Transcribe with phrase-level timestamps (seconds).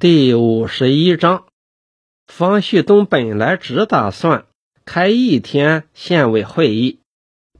[0.00, 1.44] 第五十一章，
[2.26, 4.46] 方旭东本来只打算
[4.86, 7.00] 开一天县委会议，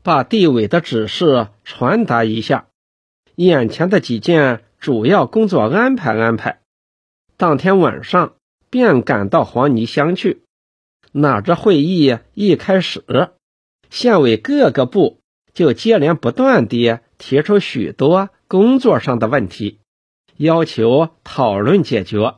[0.03, 2.69] 把地委的指示传达一下，
[3.35, 6.61] 眼前的几件主要工作安排安排。
[7.37, 8.37] 当天晚上
[8.71, 10.41] 便赶到黄泥乡去。
[11.13, 13.05] 哪知会议一开始，
[13.91, 15.21] 县委各个部
[15.53, 19.81] 就接连不断地提出许多工作上的问题。
[20.41, 22.37] 要求讨论解决，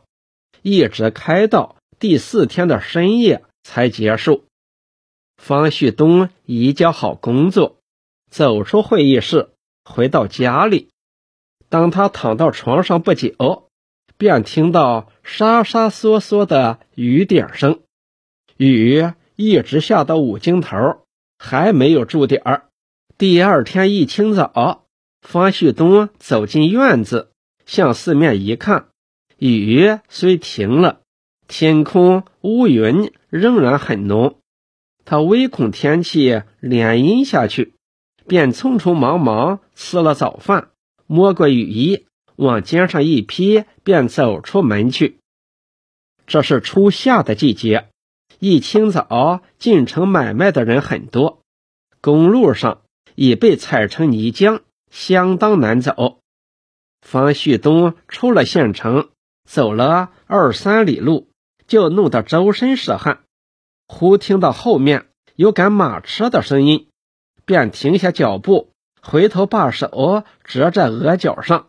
[0.62, 4.44] 一直开到第四天的深夜才结束。
[5.36, 7.76] 方旭东移交好工作，
[8.28, 9.50] 走出会议室，
[9.84, 10.88] 回到家里。
[11.68, 13.68] 当他躺到床上不久，
[14.16, 17.82] 便听到沙沙嗦嗦的雨点声。
[18.56, 21.04] 雨一直下到五更头，
[21.38, 22.66] 还没有住点儿。
[23.16, 24.86] 第二天一清早，
[25.20, 27.31] 方旭东走进院子。
[27.66, 28.88] 向四面一看，
[29.38, 31.00] 雨虽停了，
[31.48, 34.38] 天空乌云仍然很浓。
[35.04, 37.74] 他唯恐天气连阴下去，
[38.26, 40.70] 便匆匆忙忙吃了早饭，
[41.06, 45.18] 摸过雨衣，往肩上一披，便走出门去。
[46.26, 47.88] 这是初夏的季节，
[48.38, 51.42] 一清早进城买卖的人很多，
[52.00, 52.82] 公路上
[53.16, 54.60] 已被踩成泥浆，
[54.90, 56.21] 相当难走。
[57.02, 59.10] 方旭东出了县城，
[59.44, 61.28] 走了二三里路，
[61.66, 63.24] 就弄得周身是汗。
[63.86, 66.88] 忽听到后面有赶马车的声音，
[67.44, 68.72] 便停下脚步，
[69.02, 71.66] 回头把手折在额角上，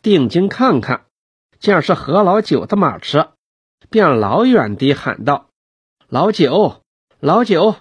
[0.00, 1.04] 定睛看看，
[1.58, 3.32] 见是何老九的马车，
[3.90, 5.50] 便老远地喊道
[6.08, 6.82] ：“老九，
[7.20, 7.74] 老九！”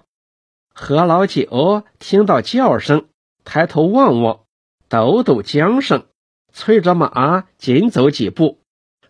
[0.74, 3.08] 何老九听到叫声，
[3.46, 4.42] 抬头望望，
[4.90, 6.06] 抖抖缰绳。
[6.54, 8.60] 催着马紧走几步，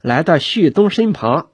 [0.01, 1.51] 来到旭东身旁，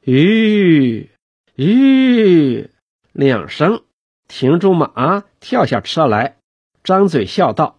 [0.00, 1.10] 吁
[1.54, 2.70] 吁
[3.12, 3.82] 两声，
[4.26, 6.36] 停住马，跳下车来，
[6.82, 7.78] 张嘴笑道：“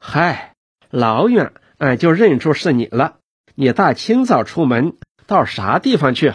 [0.00, 0.54] 嗨，
[0.90, 3.18] 老远俺就认出是你了。
[3.54, 6.34] 你大清早出门到啥地方去？”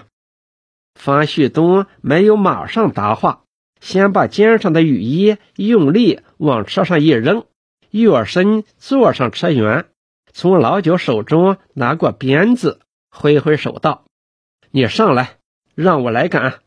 [0.96, 3.44] 方旭东没有马上答话，
[3.80, 7.46] 先把肩上的雨衣用力往车上一扔，
[7.90, 9.86] 跃身坐上车辕。
[10.34, 14.06] 从老九手中拿过鞭子，挥挥手道
[14.72, 15.38] ：“你上来，
[15.76, 16.60] 让我来赶。”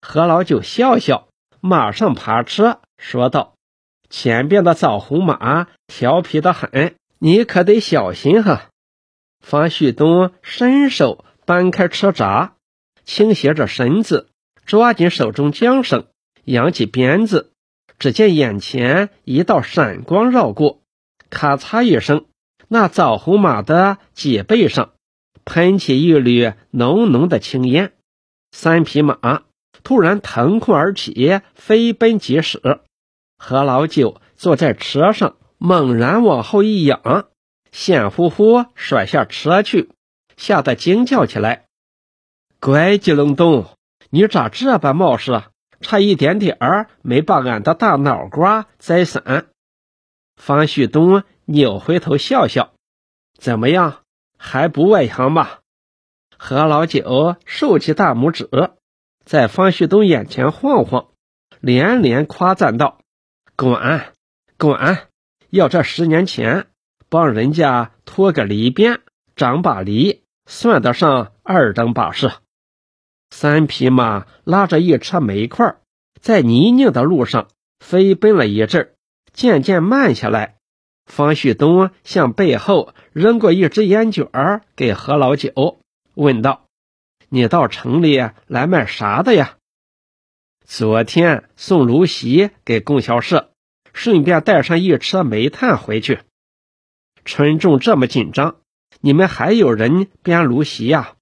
[0.00, 1.28] 何老九笑笑，
[1.60, 3.54] 马上爬车，说道
[4.10, 8.68] ：“前边的枣红马调皮的很，你可得小心哈。”
[9.40, 12.54] 方旭东伸手搬开车闸，
[13.04, 14.28] 倾斜着身子，
[14.64, 16.06] 抓紧手中缰绳，
[16.44, 17.50] 扬起鞭子。
[17.98, 20.80] 只见眼前一道闪光绕过，
[21.30, 22.26] 咔嚓一声。
[22.68, 24.92] 那枣红马的脊背上
[25.44, 27.92] 喷起一缕浓浓的青烟，
[28.50, 29.42] 三匹马
[29.82, 32.80] 突然腾空而起，飞奔疾驶。
[33.36, 37.26] 何老九坐在车上，猛然往后一仰，
[37.70, 39.90] 险乎乎甩下车去，
[40.36, 41.66] 吓得惊叫起来
[42.58, 43.66] ：“乖吉隆咚，
[44.08, 45.42] 你咋这般冒失？
[45.80, 49.46] 差一点点儿没把俺的大脑瓜栽散！”
[50.40, 51.22] 方旭东。
[51.46, 52.72] 扭回头笑笑，
[53.38, 54.02] 怎么样？
[54.38, 55.60] 还不外行吧？
[56.36, 58.48] 何老九竖起大拇指，
[59.24, 61.08] 在方旭东眼前晃晃，
[61.60, 62.98] 连连夸赞道
[63.56, 64.12] ：“滚，
[64.58, 65.08] 滚！
[65.50, 66.66] 要这十年前
[67.08, 69.00] 帮人家拖个犁鞭、
[69.36, 72.30] 长把犁，算得上二等把式。”
[73.30, 75.76] 三匹马拉着一车煤块，
[76.20, 77.48] 在泥泞的路上
[77.80, 78.94] 飞奔了一阵，
[79.32, 80.58] 渐渐慢下来。
[81.06, 85.78] 方旭东向背后扔过一支烟卷儿给何老九，
[86.14, 86.66] 问道
[87.28, 89.56] ：“你到城里来卖啥的呀？”
[90.66, 93.50] 昨天送芦席给供销社，
[93.92, 96.20] 顺便带上一车煤炭回去。
[97.26, 98.56] 春种这么紧张，
[99.00, 101.16] 你们还有人编芦席呀？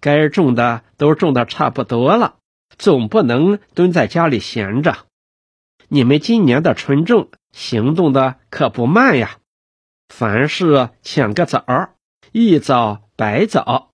[0.00, 2.36] 该种的都种的差不多了，
[2.76, 5.06] 总不能蹲在家里闲着。
[5.88, 7.30] 你们今年的春种。
[7.52, 9.38] 行动的可不慢呀！
[10.10, 11.64] 凡事抢个早，
[12.32, 13.92] 一早百早。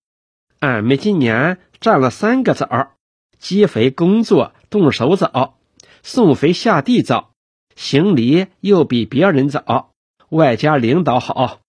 [0.58, 2.96] 俺们今年占了三个早：
[3.38, 5.60] 积肥工作动手早，
[6.02, 7.34] 送肥下地早，
[7.76, 9.92] 行礼又比别人早，
[10.28, 11.60] 外加领导好。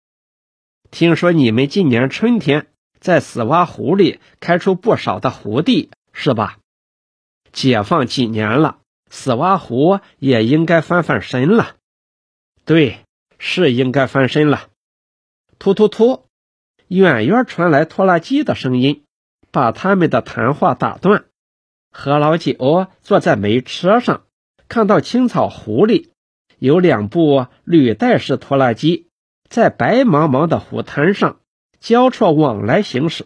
[0.90, 2.66] 听说你们今年春天
[3.00, 6.58] 在死洼湖里开出不少的湖地，是吧？
[7.52, 8.80] 解放几年了，
[9.13, 11.75] 死洼湖也应该翻翻身了。
[12.65, 12.98] 对，
[13.38, 14.69] 是应该翻身了。
[15.60, 16.25] 突突突！
[16.88, 19.06] 远远传来拖拉机的声音，
[19.51, 21.25] 把他们的谈话打断。
[21.92, 24.24] 何老九坐在煤车上，
[24.68, 26.12] 看到青草湖里
[26.57, 29.09] 有两部履带式拖拉机
[29.48, 31.39] 在白茫茫的湖滩上
[31.80, 33.25] 交错往来行驶。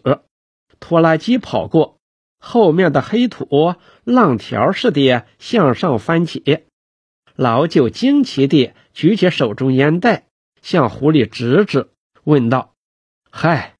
[0.80, 1.97] 拖拉机跑过，
[2.38, 3.74] 后面的黑土
[4.04, 6.64] 浪条似的向上翻起。
[7.34, 10.24] 老九惊奇地举起手中烟袋，
[10.62, 11.88] 向湖里指指，
[12.24, 12.74] 问道
[13.30, 13.74] ：“嗨，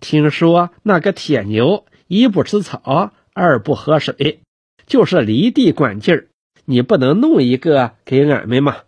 [0.00, 4.40] 听说那个铁牛一不吃草？”二不喝水，
[4.86, 6.28] 就是离地管劲儿。
[6.64, 8.78] 你不能弄一个给俺们吗？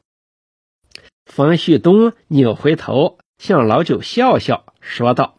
[1.25, 5.36] 方旭东扭回头向老九笑笑，说道：“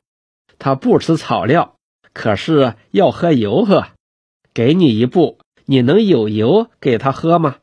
[0.58, 1.73] 他不吃草料，
[2.14, 3.88] 可是要喝油喝。
[4.54, 7.58] 给你一部，你能有油给他喝吗？”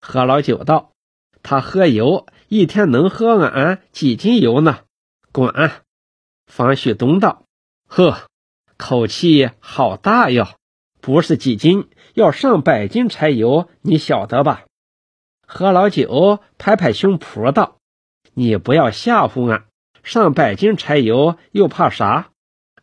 [0.00, 0.92] 何老九道
[1.42, 4.80] ：“他喝油，一天能喝俺几斤油呢？”
[5.32, 5.52] 滚！
[6.46, 7.44] 方旭东道
[7.86, 8.22] ：“呵。”
[8.76, 10.58] 口气好大哟，
[11.00, 14.64] 不是几斤，要上百斤柴油，你晓得吧？
[15.46, 17.78] 何老九拍拍胸脯道
[18.34, 19.66] ：“你不要吓唬俺，
[20.02, 22.30] 上百斤柴油又怕啥？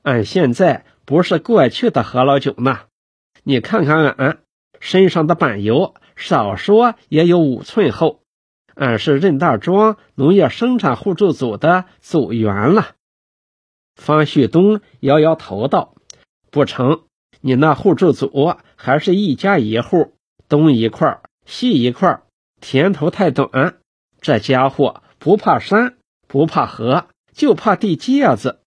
[0.03, 2.79] 俺现在不是过去的何老九呢。
[3.43, 4.39] 你看看俺
[4.79, 8.21] 身上的板油，少说也有五寸厚。
[8.75, 12.95] 俺是任大庄农业生产互助组的组员了。”
[13.95, 15.93] 方旭东摇摇头道
[16.49, 17.03] ：“不成，
[17.41, 20.13] 你那互助组还是一家一户，
[20.47, 22.21] 东一块西一块，
[22.61, 23.77] 田头太短。
[24.21, 28.60] 这家伙不怕山，不怕河，就怕地界子。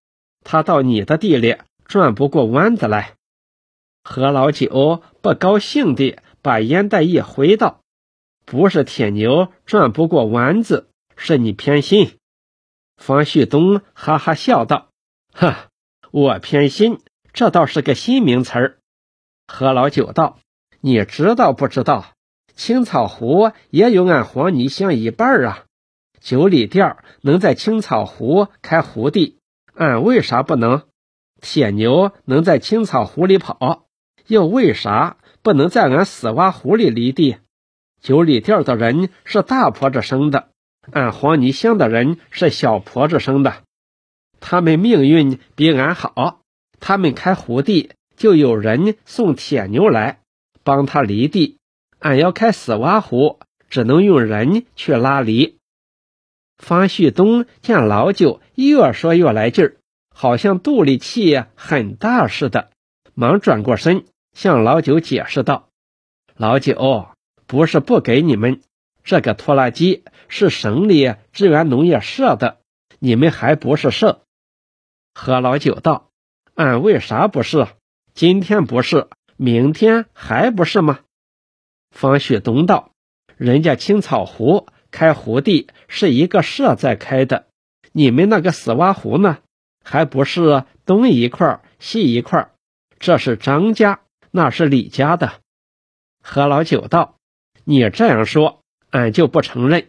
[0.45, 1.57] 他到你的地里
[1.87, 3.15] 转不过弯子来。”
[4.05, 7.81] 何老九不高兴地把烟袋一挥道
[8.47, 12.19] ：“不是铁牛转不过弯子，是你偏心。”
[12.97, 14.89] 方旭东哈哈笑道。
[15.33, 15.69] 哈，
[16.13, 17.01] 我偏心，
[17.33, 18.79] 这倒是个新名词儿。
[19.49, 20.39] 何老九道
[20.81, 22.13] ：“你知道不知道？
[22.55, 25.65] 青草湖也有俺黄泥乡一半啊。
[26.21, 29.39] 九里店能在青草湖开湖地，
[29.75, 30.83] 俺为啥不能？
[31.41, 33.87] 铁牛能在青草湖里跑，
[34.27, 37.37] 又为啥不能在俺死洼湖里犁地？
[38.01, 40.49] 九里店的人是大婆子生的，
[40.93, 43.63] 俺黄泥乡的人是小婆子生的。”
[44.41, 46.41] 他们命运比俺好，
[46.81, 50.21] 他们开湖地就有人送铁牛来
[50.63, 51.59] 帮他犁地，
[51.99, 53.41] 俺要开死洼湖，
[53.71, 55.57] 只能用人去拉犁。
[56.59, 59.77] 方旭东见老九越说越来劲儿，
[60.15, 62.71] 好像肚里气很大似的，
[63.15, 65.69] 忙转过身向老九解释道
[66.37, 67.09] ：“老九
[67.47, 68.63] 不是不给你们，
[69.03, 72.59] 这个拖拉机是省里支援农业社的，
[72.99, 74.23] 你们还不是社。”
[75.15, 76.11] 何老九道
[76.55, 77.67] ：“俺为啥不是？
[78.15, 81.01] 今天不是，明天还不是吗？”
[81.91, 82.91] 方旭东道
[83.37, 87.49] ：“人家青草湖开湖地是一个社在开的，
[87.91, 89.39] 你们那个死洼湖呢，
[89.83, 92.53] 还不是东一块西一块？
[93.01, 95.41] 这是张家，那是李家的。”
[96.23, 97.17] 何老九道
[97.65, 99.89] ：“你这样说，俺就不承认。”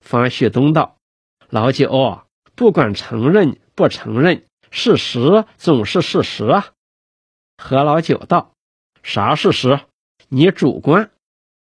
[0.00, 0.96] 方旭东道
[1.50, 2.22] ：“老九，
[2.54, 6.72] 不管承认。”不承认事实总是事实啊！
[7.56, 8.52] 何老九道
[9.02, 9.80] ：“啥事实？
[10.28, 11.10] 你主观。”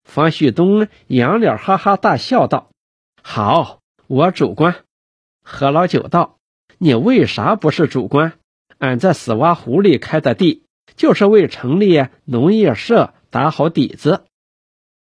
[0.03, 2.69] 方旭东仰脸哈哈大笑道
[3.21, 4.83] ：“好，我主观。”
[5.43, 6.37] 何老九道
[6.77, 8.33] ：“你为啥不是主观？
[8.79, 10.63] 俺在死洼湖里开的地，
[10.95, 14.25] 就是为成立农业社打好底子。”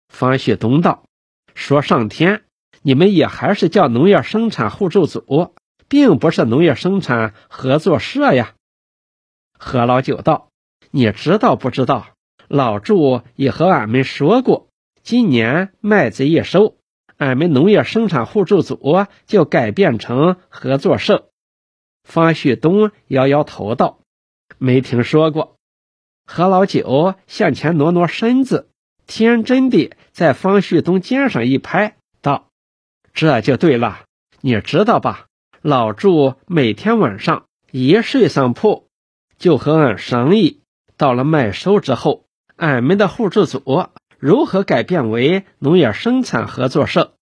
[0.08, 1.04] 方旭东道
[1.54, 2.44] ：“说上天，
[2.82, 5.52] 你们也还是叫农业生产互助组。”
[5.86, 8.54] 并不是农业生产合作社呀，
[9.58, 10.48] 何老九道，
[10.90, 12.08] 你知道不知道？
[12.48, 14.68] 老祝也和俺们说过，
[15.04, 16.78] 今年麦子一收，
[17.18, 21.28] 俺们农业生产互助组就改变成合作社。
[22.04, 23.98] 方旭东摇摇头道
[24.56, 25.56] ：“没听说过。”
[26.24, 28.70] 何老九向前挪挪身子，
[29.06, 32.48] 天真的在方旭东肩上一拍，道
[33.12, 34.06] ：“这就对了，
[34.40, 35.26] 你知道吧？”
[35.60, 38.88] 老祝每天晚上一睡上铺，
[39.36, 40.62] 就和俺商议，
[40.96, 42.24] 到了麦收之后，
[42.56, 43.90] 俺们的互助组
[44.26, 47.12] 如何改变为农业生产合作社。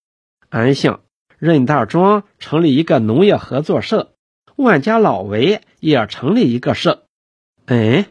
[0.51, 1.01] 俺想
[1.37, 4.13] 任大庄成立一个农业合作社，
[4.55, 7.09] 万家老围也成立一个社。
[7.67, 8.05] 嗯，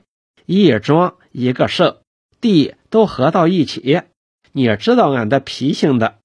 [0.46, 2.02] 一庄一个社，
[2.42, 4.02] 地都合到一起。
[4.52, 6.18] 你知道俺的脾性的。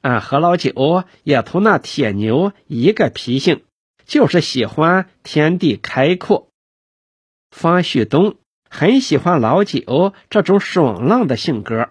[0.00, 3.64] 俺何老九也同那铁牛一个脾性，
[4.06, 6.48] 就是喜欢天地开阔。
[7.50, 8.36] 方旭东
[8.70, 11.90] 很喜欢老九这种爽朗的性格，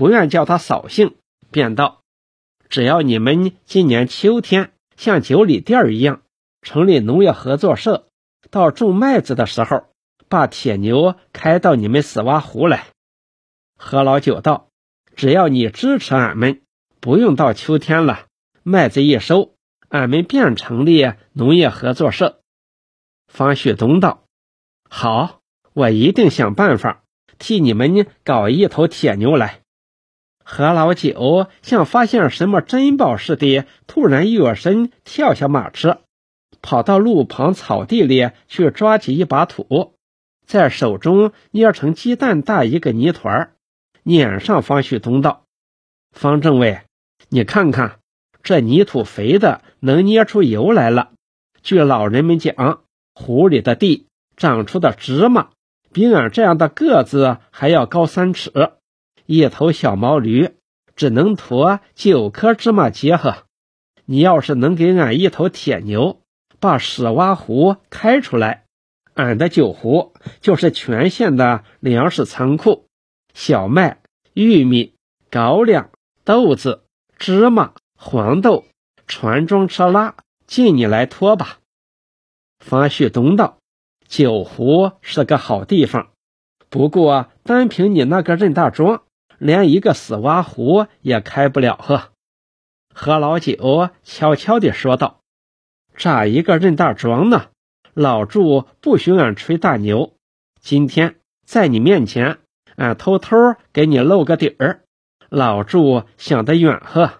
[0.00, 1.16] 不愿叫他扫兴，
[1.50, 2.00] 便道
[2.70, 6.22] ：“只要你们今年秋天像九里店一样
[6.62, 8.06] 成立农业合作社，
[8.50, 9.84] 到种麦子的时候，
[10.30, 12.86] 把铁牛开到你们死洼湖来。”
[13.76, 14.68] 何老九道
[15.16, 16.62] ：“只要你支持俺们，
[17.00, 18.24] 不用到秋天了，
[18.62, 19.54] 麦子一收。”
[19.90, 22.40] 俺们便成立农业合作社。
[23.28, 24.24] 方旭东道
[24.88, 25.40] ：“好，
[25.74, 27.02] 我一定想办法
[27.38, 29.60] 替你们搞一头铁牛来。”
[30.52, 36.00] 何老九像发现什么珍宝似的，突然跃身跳下马车，
[36.60, 39.94] 跑到路旁草地里去抓起一把土，
[40.44, 43.52] 在手中捏成鸡蛋大一个泥团，
[44.02, 45.44] 撵上方旭东道
[46.10, 46.80] ：“方政委，
[47.28, 48.00] 你看看。”
[48.42, 51.10] 这泥土肥的能捏出油来了。
[51.62, 52.80] 据老人们讲，
[53.14, 55.50] 湖里的地长出的芝麻
[55.92, 58.72] 比俺这样的个子还要高三尺。
[59.32, 60.56] 一头小毛驴
[60.96, 63.44] 只能驮九颗芝麻结合。
[64.04, 66.20] 你要是能给俺一头铁牛，
[66.58, 68.64] 把屎洼湖开出来，
[69.14, 72.86] 俺的酒壶就是全县的粮食仓库，
[73.32, 74.00] 小麦、
[74.34, 74.94] 玉米、
[75.30, 75.90] 高粱、
[76.24, 76.82] 豆子、
[77.16, 77.74] 芝麻。
[77.94, 78.64] 黄豆
[79.06, 80.16] 船装车拉，
[80.48, 81.60] 尽你来拖吧。
[82.58, 83.58] 方旭东道
[84.08, 86.08] ：“酒壶是个好地方，
[86.68, 89.02] 不过单凭你那个任大庄，
[89.40, 92.10] 连一个死洼湖也开不了。”呵。
[92.94, 95.20] 何老九悄悄地说道
[95.96, 97.46] ：“咋一个任大庄呢？
[97.94, 100.14] 老祝不许俺吹大牛。
[100.60, 102.38] 今天在你面前，
[102.76, 103.36] 俺偷偷
[103.72, 104.82] 给你露个底儿。
[105.28, 107.14] 老祝想得远呵。”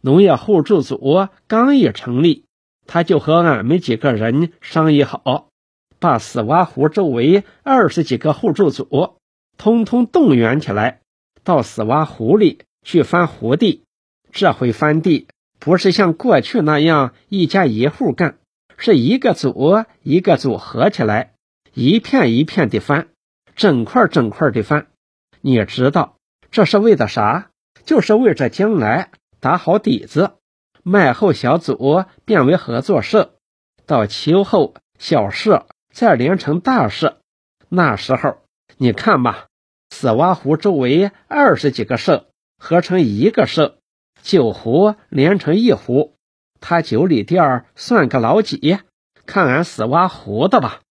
[0.00, 2.44] 农业互助组刚一成立，
[2.86, 5.48] 他就和俺们几个人商议好，
[5.98, 9.18] 把死洼湖周围二十几个互助组
[9.56, 11.00] 通通动员起来，
[11.48, 13.82] 到死洼湖里去翻湖地。
[14.32, 15.28] 这回翻地
[15.58, 18.36] 不是像过去那样一家一户干，
[18.76, 21.32] 是一个组一个组合起来，
[21.72, 23.08] 一片一片的翻，
[23.56, 24.88] 整块整块的翻。
[25.40, 26.16] 你知道
[26.50, 27.48] 这是为的啥？
[27.86, 29.10] 就是为着将来。
[29.40, 30.32] 打好底子，
[30.82, 33.36] 麦后小组变为合作社，
[33.86, 37.20] 到秋后小社再连成大社。
[37.70, 38.38] 那时候
[38.76, 39.46] 你看吧，
[40.00, 43.80] 死洼湖周围二十几个社合成一个社，
[44.22, 46.14] 九湖连成一湖，
[46.60, 48.78] 他九里店算个老几？
[49.26, 50.82] 看俺死洼湖的吧。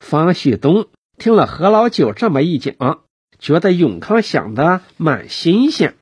[0.00, 0.86] 方旭东
[1.18, 3.02] 听了何老九这么一讲，
[3.38, 5.94] 觉得永康想的蛮新鲜。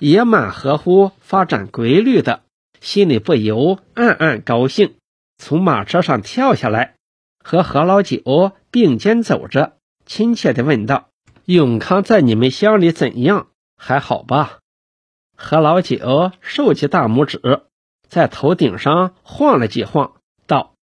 [0.00, 2.42] 也蛮合乎发展规律的，
[2.80, 4.96] 心里不由暗暗高兴。
[5.38, 6.96] 从马车上跳下来，
[7.38, 9.76] 和何老九并肩走着，
[10.06, 11.08] 亲切地问道
[11.46, 13.48] ：“永康在你们乡里怎样？
[13.76, 14.58] 还好吧？”
[15.36, 17.40] 何老九竖起大拇指，
[18.08, 20.14] 在头顶上晃了几晃，
[20.46, 20.74] 道：“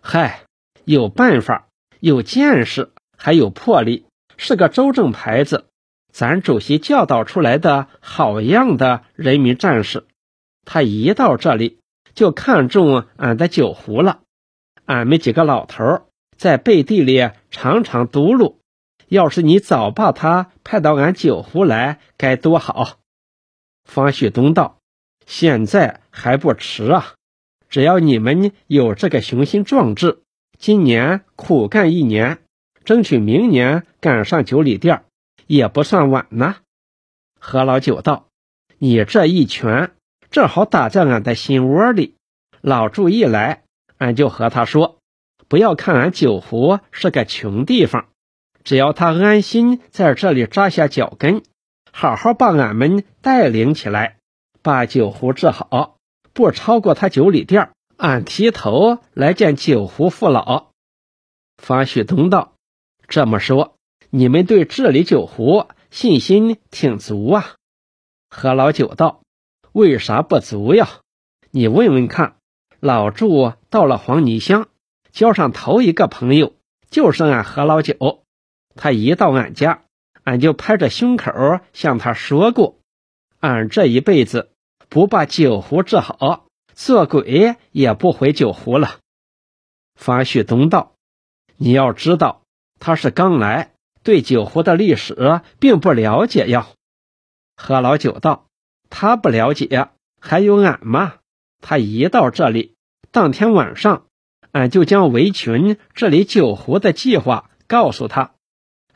[0.00, 0.44] 嗨，
[0.84, 1.68] 有办法，
[2.00, 4.06] 有见识，还有魄力，
[4.36, 5.66] 是个周正牌子。”
[6.10, 10.06] 咱主席教导出来的好样的人民战士，
[10.64, 11.80] 他一到这里
[12.14, 14.20] 就看中俺的酒壶了。
[14.86, 18.56] 俺们几个老头在背地里常常嘟噜：
[19.08, 22.98] 要是你早把他派到俺酒壶来，该多好！
[23.84, 24.78] 方旭东道
[25.26, 27.14] ：“现在还不迟啊，
[27.68, 30.22] 只要你们有这个雄心壮志，
[30.58, 32.38] 今年苦干一年，
[32.84, 35.04] 争取明年赶上九里店。”
[35.48, 36.56] 也不算晚呢。
[37.40, 38.26] 何老九道
[38.76, 39.92] ：“你这一拳
[40.30, 42.16] 正好打在俺的心窝里。
[42.60, 43.62] 老祝一来，
[43.96, 44.98] 俺就和他说，
[45.48, 48.07] 不要看俺九湖是个穷地方，
[48.68, 51.42] 只要他安心在这里扎下脚跟，
[51.90, 54.18] 好好把俺们带领起来，
[54.60, 55.96] 把酒壶治好，
[56.34, 60.66] 不超过他九里店，俺提头来见酒壶父老。”
[61.56, 62.56] 方旭东道
[63.08, 63.74] ：“这么说。”
[64.12, 67.54] 你们对治理酒壶信心挺足啊？
[68.28, 69.22] 何老九道
[69.72, 71.00] ：“为啥不足呀？
[71.50, 72.36] 你问问看。
[72.80, 74.68] 老祝到了黄泥乡，
[75.10, 76.52] 交上头一个朋友
[76.90, 78.24] 就是俺何老九。
[78.78, 79.82] 他一到俺家，
[80.24, 82.78] 俺就拍着胸口向他说过：
[83.40, 84.52] 俺这一辈子
[84.88, 89.00] 不把酒壶治好，做鬼也不回酒壶了。”
[89.94, 90.92] 方旭东道
[91.58, 92.42] ：“你要知道，
[92.78, 93.72] 他是刚来。”
[94.04, 96.68] 对酒壶的历史并不了解呀，
[97.56, 98.46] 何老九道
[98.88, 101.16] ：“他不了解，还有俺吗？
[101.60, 102.74] 他一到这里
[103.10, 104.06] 当天晚上，
[104.52, 108.32] 俺就将围裙这里酒壶的计划告诉他，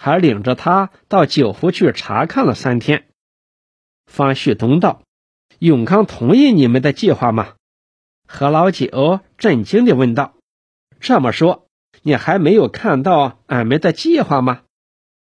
[0.05, 3.07] 还领着他到九湖去查看了三天。
[4.07, 5.03] 方旭东道
[5.61, 7.55] ：“永康同意你们的计划吗？”
[8.27, 10.35] 何老九震惊地问道
[10.99, 11.69] ：“这么说，
[12.03, 14.63] 你还没有看到俺们的计划吗？”